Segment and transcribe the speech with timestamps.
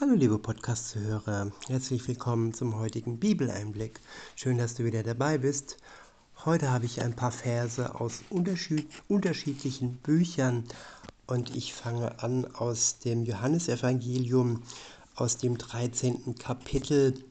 [0.00, 4.00] Hallo liebe Podcast-Zuhörer, herzlich willkommen zum heutigen Bibeleinblick.
[4.34, 5.76] Schön, dass du wieder dabei bist.
[6.46, 10.64] Heute habe ich ein paar Verse aus unterschiedlichen Büchern
[11.26, 14.62] und ich fange an aus dem Johannesevangelium,
[15.16, 16.34] aus dem 13.
[16.38, 17.22] Kapitel.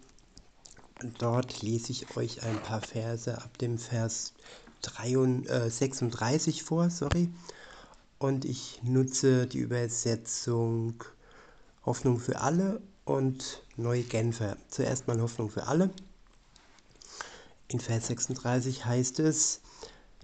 [1.17, 4.33] Dort lese ich euch ein paar Verse ab dem Vers
[4.83, 7.31] 36 äh, vor, sorry.
[8.19, 11.03] Und ich nutze die Übersetzung
[11.89, 14.57] Hoffnung für alle und Neu-Genfer.
[14.67, 15.89] Zuerst mal Hoffnung für alle.
[17.67, 19.61] In Vers 36 heißt es,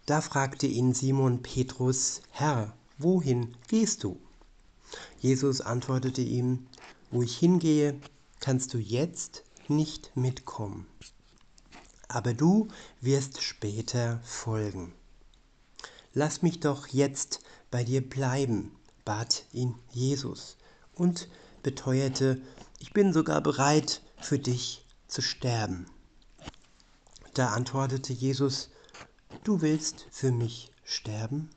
[0.05, 4.21] da fragte ihn Simon Petrus, Herr, wohin gehst du?
[5.20, 6.67] Jesus antwortete ihm,
[7.09, 7.99] wo ich hingehe,
[8.41, 10.85] kannst du jetzt nicht mitkommen,
[12.07, 12.67] aber du
[13.01, 14.93] wirst später folgen.
[16.13, 17.39] Lass mich doch jetzt
[17.71, 20.57] bei dir bleiben, bat ihn Jesus
[20.93, 21.27] und
[21.65, 22.39] beteuerte,
[22.77, 25.87] ich bin sogar bereit, für dich zu sterben.
[27.34, 28.70] Da antwortete Jesus,
[29.43, 31.49] du willst für mich sterben?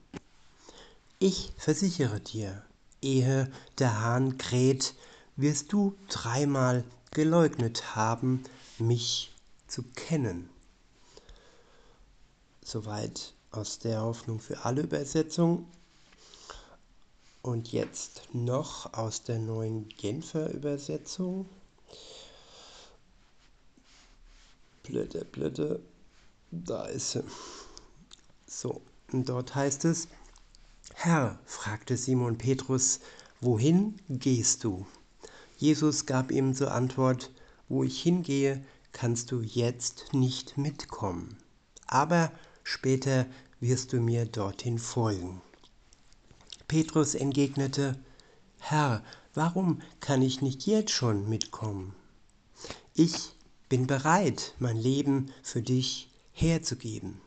[1.19, 2.65] Ich versichere dir,
[3.03, 4.95] ehe der Hahn kräht,
[5.37, 8.45] wirst du dreimal geleugnet haben,
[8.79, 9.35] mich
[9.67, 10.49] zu kennen.
[12.65, 15.67] Soweit aus der Hoffnung für alle Übersetzung.
[17.43, 21.49] Und jetzt noch aus der neuen Genfer Übersetzung.
[24.83, 25.81] Blöde, blöde.
[26.51, 27.25] Da ist sie.
[28.47, 30.09] So, und dort heißt es,
[30.95, 33.01] Herr, fragte Simon Petrus,
[33.41, 34.87] wohin gehst du?
[35.59, 37.31] Jesus gab ihm zur Antwort,
[37.69, 41.37] wo ich hingehe, kannst du jetzt nicht mitkommen,
[41.87, 42.33] aber
[42.65, 43.27] später
[43.61, 45.41] wirst du mir dorthin folgen.
[46.69, 47.99] Petrus entgegnete,
[48.59, 49.03] Herr,
[49.33, 51.95] warum kann ich nicht jetzt schon mitkommen?
[52.93, 53.35] Ich
[53.71, 57.23] bin bereit, mein Leben für dich herzugeben.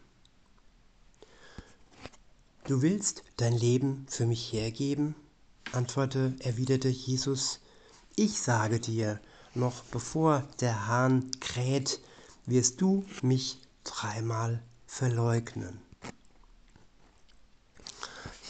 [2.68, 5.16] Du willst dein Leben für mich hergeben?
[5.72, 7.62] antwortete, erwiderte Jesus,
[8.16, 9.20] ich sage dir,
[9.56, 12.00] noch bevor der Hahn kräht,
[12.46, 15.80] wirst du mich dreimal verleugnen.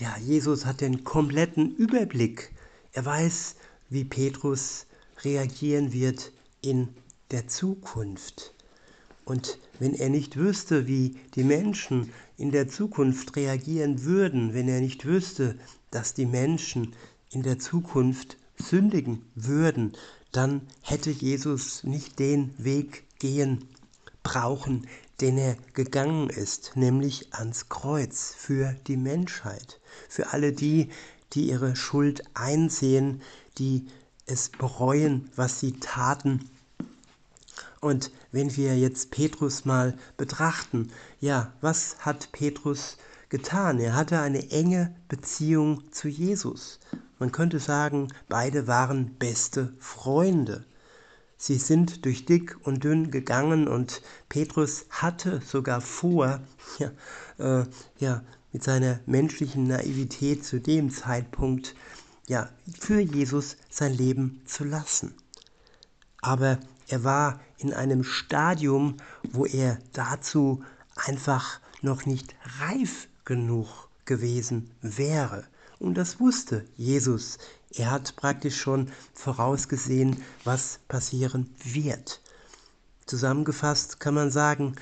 [0.01, 2.51] Ja, Jesus hat den kompletten Überblick.
[2.91, 3.53] Er weiß,
[3.91, 4.88] wie Petrus
[5.23, 6.31] reagieren wird
[6.63, 6.88] in
[7.29, 8.56] der Zukunft.
[9.25, 14.81] Und wenn er nicht wüsste, wie die Menschen in der Zukunft reagieren würden, wenn er
[14.81, 15.56] nicht wüsste,
[15.91, 16.95] dass die Menschen
[17.29, 19.94] in der Zukunft sündigen würden,
[20.31, 23.66] dann hätte Jesus nicht den Weg gehen
[24.23, 24.88] brauchen,
[25.19, 29.79] den er gegangen ist, nämlich ans Kreuz für die Menschheit,
[30.09, 30.90] für alle die,
[31.34, 33.22] die ihre Schuld einsehen,
[33.57, 33.88] die
[34.25, 36.50] es bereuen, was sie taten.
[37.79, 42.97] Und wenn wir jetzt Petrus mal betrachten, ja, was hat Petrus
[43.29, 43.79] getan?
[43.79, 46.79] Er hatte eine enge Beziehung zu Jesus.
[47.18, 50.66] Man könnte sagen, beide waren beste Freunde.
[51.38, 56.40] Sie sind durch dick und dünn gegangen und Petrus hatte sogar vor,
[56.78, 56.91] ja,
[57.40, 57.66] äh,
[57.97, 61.75] ja, mit seiner menschlichen Naivität zu dem Zeitpunkt,
[62.28, 65.13] ja, für Jesus sein Leben zu lassen.
[66.22, 68.97] Aber er war in einem Stadium,
[69.31, 70.63] wo er dazu
[70.95, 75.45] einfach noch nicht reif genug gewesen wäre.
[75.79, 77.38] Und das wusste Jesus
[77.73, 82.22] er hat praktisch schon vorausgesehen, was passieren wird.
[83.06, 84.75] Zusammengefasst kann man sagen,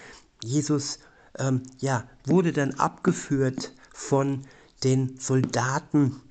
[0.44, 1.00] Jesus
[1.38, 4.42] ähm, ja, wurde dann abgeführt von
[4.84, 6.22] den Soldaten.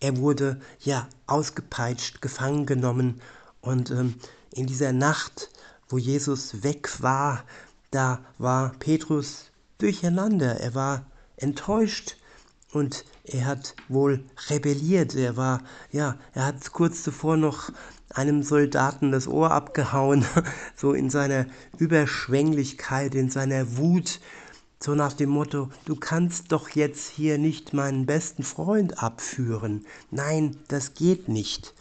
[0.00, 3.20] Er wurde ja ausgepeitscht, gefangen genommen
[3.60, 4.14] und ähm,
[4.52, 5.50] in dieser Nacht,
[5.88, 7.44] wo Jesus weg war,
[7.90, 10.60] da war Petrus durcheinander.
[10.60, 11.06] Er war
[11.36, 12.16] enttäuscht
[12.72, 15.14] und er hat wohl rebelliert.
[15.14, 17.70] Er war, ja, er hat kurz zuvor noch
[18.14, 20.24] einem Soldaten das Ohr abgehauen,
[20.76, 21.46] so in seiner
[21.78, 24.20] Überschwänglichkeit, in seiner Wut,
[24.82, 29.84] so nach dem Motto, du kannst doch jetzt hier nicht meinen besten Freund abführen.
[30.10, 31.74] Nein, das geht nicht.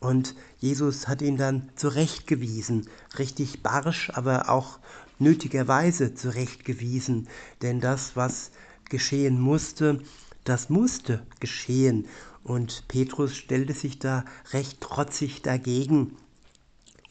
[0.00, 2.88] Und Jesus hat ihn dann zurechtgewiesen,
[3.18, 4.78] richtig barsch, aber auch
[5.18, 7.26] nötigerweise zurechtgewiesen,
[7.62, 8.52] denn das, was
[8.88, 10.00] geschehen musste,
[10.44, 12.06] das musste geschehen.
[12.48, 16.16] Und Petrus stellte sich da recht trotzig dagegen.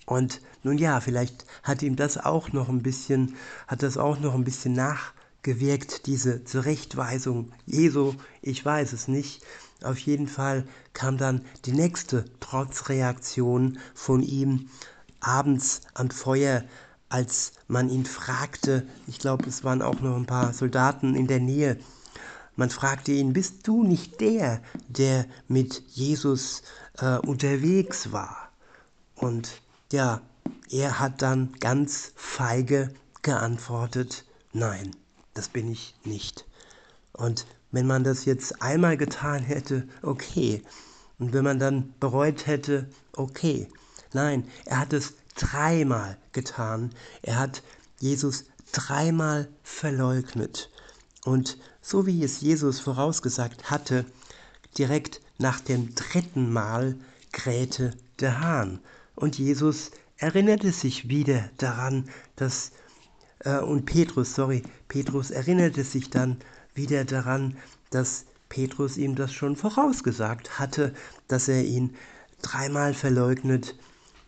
[0.08, 3.36] Und nun ja, vielleicht hat ihm das auch noch ein bisschen,
[3.68, 9.44] hat das auch noch ein bisschen nachgewirkt, diese Zurechtweisung Jesu, ich weiß es nicht.
[9.84, 14.70] Auf jeden Fall kam dann die nächste Trotzreaktion von ihm
[15.20, 16.64] abends am Feuer,
[17.10, 21.40] als man ihn fragte, ich glaube, es waren auch noch ein paar Soldaten in der
[21.40, 21.78] Nähe,
[22.58, 26.64] man fragte ihn, bist du nicht der, der mit Jesus
[26.98, 28.52] äh, unterwegs war?
[29.16, 29.62] Und
[29.92, 30.22] ja,
[30.70, 34.96] er hat dann ganz feige geantwortet, nein,
[35.34, 36.46] das bin ich nicht.
[37.14, 40.64] Und wenn man das jetzt einmal getan hätte, okay.
[41.20, 43.68] Und wenn man dann bereut hätte, okay.
[44.14, 46.92] Nein, er hat es dreimal getan.
[47.22, 47.62] Er hat
[48.00, 50.70] Jesus dreimal verleugnet.
[51.28, 54.06] Und so wie es Jesus vorausgesagt hatte,
[54.78, 56.96] direkt nach dem dritten Mal
[57.34, 57.92] krähte
[58.22, 58.80] der Hahn.
[59.14, 62.72] Und Jesus erinnerte sich wieder daran, dass,
[63.40, 66.38] äh, und Petrus, sorry, Petrus erinnerte sich dann
[66.76, 67.58] wieder daran,
[67.90, 70.94] dass Petrus ihm das schon vorausgesagt hatte,
[71.28, 71.94] dass er ihn
[72.42, 73.76] dreimal verleugnet,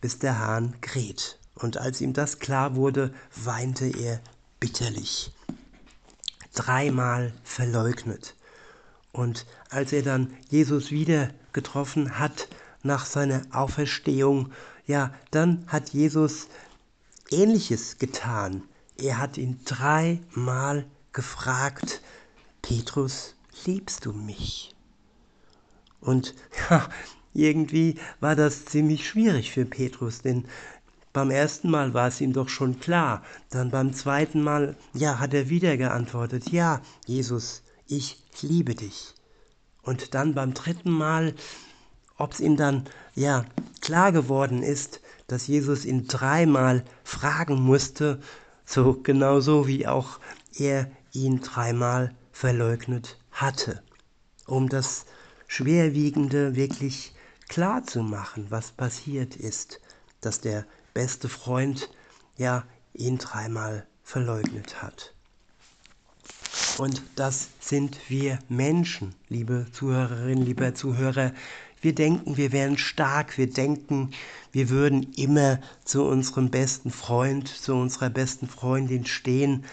[0.01, 1.40] bis der Hahn kräht.
[1.56, 3.13] Und als ihm das klar wurde,
[3.46, 4.19] weinte er
[4.60, 5.31] bitterlich
[6.60, 8.36] dreimal verleugnet.
[9.12, 12.50] Und als er dann Jesus wieder getroffen hat
[12.84, 14.52] nach seiner Auferstehung,
[14.86, 16.48] ja, dann hat Jesus
[17.32, 18.64] Ähnliches getan.
[18.98, 22.02] Er hat ihn dreimal gefragt,
[22.62, 23.36] Petrus,
[23.66, 24.76] liebst du mich?
[26.02, 26.34] Und
[26.70, 26.90] ja,
[27.34, 30.46] irgendwie war das ziemlich schwierig für Petrus, denn
[31.14, 33.24] beim ersten Mal war es ihm doch schon klar.
[33.50, 39.16] Dann beim zweiten Mal, ja, hat er wieder geantwortet, ja, Jesus, ich liebe dich.
[39.82, 41.34] Und dann beim dritten Mal,
[42.18, 42.86] ob es ihm dann,
[43.16, 43.46] ja,
[43.82, 48.20] klar geworden ist, dass Jesus ihn dreimal fragen musste,
[48.66, 50.20] so genauso wie auch
[50.56, 53.82] er ihn dreimal verleugnet hatte,
[54.46, 55.06] um das
[55.48, 57.14] Schwerwiegende wirklich
[57.48, 59.82] klar zu machen, was passiert ist,
[60.22, 60.66] dass der
[61.00, 61.90] beste Freund
[62.36, 65.13] ja ihn dreimal verleugnet hat.
[66.78, 71.31] Und das sind wir Menschen, liebe Zuhörerinnen, lieber Zuhörer.
[71.80, 74.12] Wir denken, wir wären stark, wir denken,
[74.51, 79.63] wir würden immer zu unserem besten Freund, zu unserer besten Freundin stehen.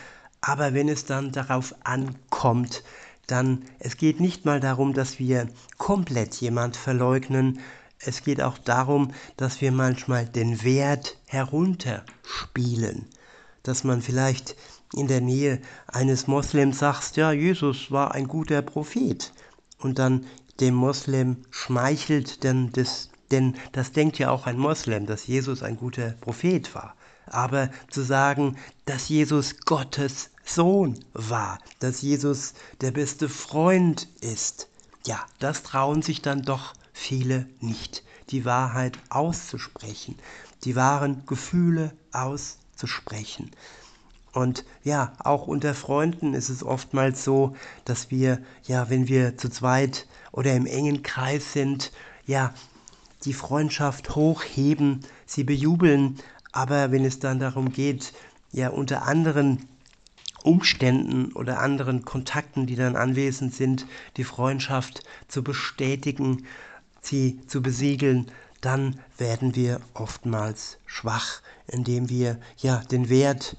[0.41, 2.85] Aber wenn es dann darauf ankommt,
[3.27, 7.59] dann es geht nicht mal darum, dass wir komplett jemand verleugnen,
[8.01, 13.07] es geht auch darum, dass wir manchmal den Wert herunterspielen,
[13.63, 14.57] dass man vielleicht
[14.95, 19.33] in der Nähe eines Moslems sagt, ja, Jesus war ein guter Prophet
[19.79, 20.27] und dann
[20.61, 25.77] dem Moslem schmeichelt, denn das, denn das denkt ja auch ein Moslem, dass Jesus ein
[25.77, 26.95] guter Prophet war.
[27.27, 34.69] Aber zu sagen, dass Jesus Gottes Sohn war, dass Jesus der beste Freund ist,
[35.07, 40.17] ja, das trauen sich dann doch viele nicht, die Wahrheit auszusprechen,
[40.65, 43.51] die wahren Gefühle auszusprechen.
[44.33, 47.55] Und ja, auch unter Freunden ist es oftmals so,
[47.85, 51.93] dass wir, ja, wenn wir zu zweit oder im engen Kreis sind,
[52.27, 52.55] ja,
[53.25, 56.17] die Freundschaft hochheben, sie bejubeln,
[56.51, 58.15] aber wenn es dann darum geht,
[58.53, 59.69] ja, unter anderen
[60.43, 66.47] Umständen oder anderen Kontakten, die dann anwesend sind, die Freundschaft zu bestätigen
[67.07, 68.27] sie zu besiegeln,
[68.61, 73.57] dann werden wir oftmals schwach, indem wir ja den Wert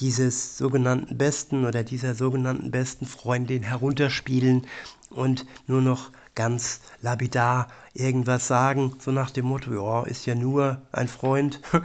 [0.00, 4.66] dieses sogenannten besten oder dieser sogenannten besten Freundin herunterspielen
[5.10, 10.82] und nur noch ganz lapidar irgendwas sagen, so nach dem Motto, ja, ist ja nur
[10.92, 11.60] ein Freund.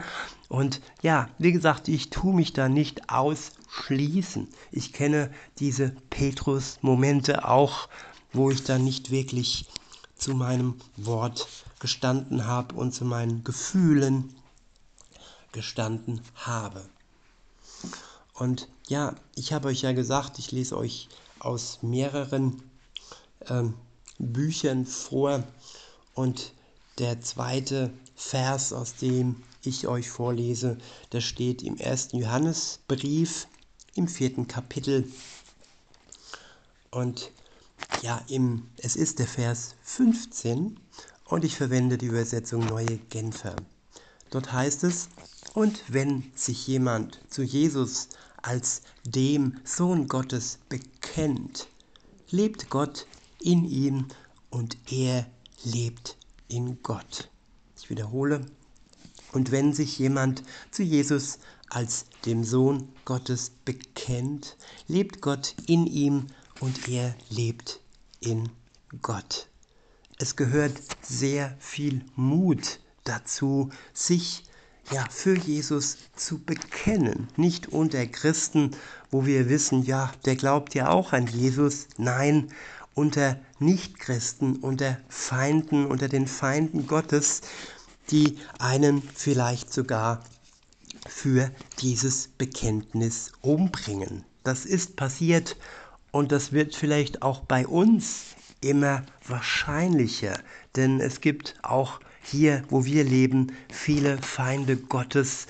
[0.48, 4.48] Und ja, wie gesagt, ich tue mich da nicht ausschließen.
[4.72, 7.90] Ich kenne diese Petrus-Momente auch,
[8.32, 9.66] wo ich da nicht wirklich
[10.18, 11.48] zu meinem Wort
[11.78, 14.34] gestanden habe und zu meinen Gefühlen
[15.52, 16.84] gestanden habe.
[18.34, 21.08] Und ja, ich habe euch ja gesagt, ich lese euch
[21.38, 22.62] aus mehreren
[23.48, 23.74] ähm,
[24.18, 25.44] Büchern vor
[26.14, 26.52] und
[26.98, 30.78] der zweite Vers, aus dem ich euch vorlese,
[31.12, 33.46] der steht im ersten Johannesbrief
[33.94, 35.10] im vierten Kapitel.
[36.90, 37.30] Und
[38.02, 40.78] ja, im, es ist der Vers 15
[41.24, 43.56] und ich verwende die Übersetzung Neue Genfer.
[44.30, 45.08] Dort heißt es,
[45.54, 48.08] und wenn sich jemand zu Jesus
[48.42, 51.66] als dem Sohn Gottes bekennt,
[52.30, 53.06] lebt Gott
[53.40, 54.06] in ihm
[54.50, 55.26] und er
[55.64, 56.16] lebt
[56.48, 57.28] in Gott.
[57.80, 58.46] Ich wiederhole,
[59.32, 61.38] und wenn sich jemand zu Jesus
[61.68, 66.26] als dem Sohn Gottes bekennt, lebt Gott in ihm
[66.60, 67.80] und er lebt
[68.20, 68.48] in
[69.02, 69.48] Gott.
[70.18, 70.72] es gehört
[71.02, 74.44] sehr viel Mut dazu, sich
[74.90, 77.28] ja für Jesus zu bekennen.
[77.36, 78.72] Nicht unter Christen,
[79.10, 81.86] wo wir wissen, ja, der glaubt ja auch an Jesus.
[81.98, 82.48] Nein,
[82.94, 87.42] unter Nichtchristen, unter Feinden, unter den Feinden Gottes,
[88.10, 90.24] die einen vielleicht sogar
[91.06, 94.24] für dieses Bekenntnis umbringen.
[94.42, 95.56] Das ist passiert
[96.18, 100.36] und das wird vielleicht auch bei uns immer wahrscheinlicher,
[100.74, 105.46] denn es gibt auch hier, wo wir leben, viele Feinde Gottes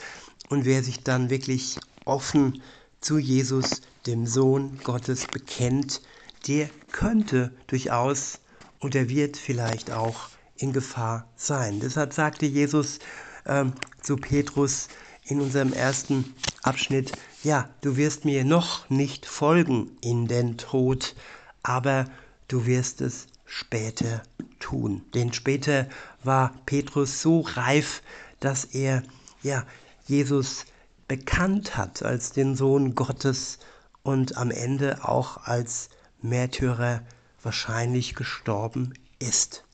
[0.50, 2.60] und wer sich dann wirklich offen
[3.00, 6.02] zu Jesus, dem Sohn Gottes, bekennt,
[6.46, 8.38] der könnte durchaus
[8.78, 11.80] und er wird vielleicht auch in Gefahr sein.
[11.80, 12.98] Deshalb sagte Jesus
[13.46, 13.72] ähm,
[14.02, 14.88] zu Petrus
[15.28, 21.14] in unserem ersten Abschnitt, ja, du wirst mir noch nicht folgen in den Tod,
[21.62, 22.06] aber
[22.49, 24.23] du wirst es später
[24.58, 25.02] tun.
[25.14, 25.87] Denn später
[26.25, 28.02] war Petrus so reif,
[28.40, 29.02] dass er
[29.42, 29.64] ja
[30.06, 30.64] Jesus
[31.06, 33.58] bekannt hat als den Sohn Gottes
[34.02, 35.90] und am Ende auch als
[36.23, 37.02] Märtyrer
[37.42, 39.64] wahrscheinlich gestorben ist.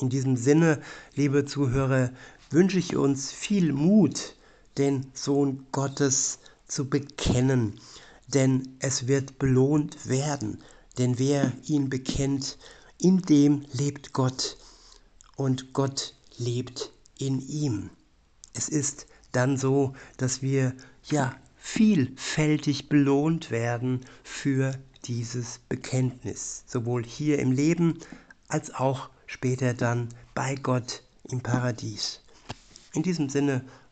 [0.00, 0.80] In diesem Sinne,
[1.14, 2.10] liebe Zuhörer,
[2.50, 4.36] wünsche ich uns viel Mut,
[4.78, 7.80] den Sohn Gottes zu bekennen,
[8.28, 10.62] denn es wird belohnt werden,
[10.98, 12.58] denn wer ihn bekennt,
[12.98, 14.56] in dem lebt Gott
[15.36, 17.90] und Gott lebt in ihm.
[18.54, 20.74] Es ist dann so, dass wir
[21.10, 24.74] ja vielfältig belohnt werden für
[25.04, 27.98] dieses Bekenntnis, sowohl hier im Leben
[28.48, 32.20] als auch später dann bei Gott im Paradies.
[32.92, 33.64] In diesem Sinne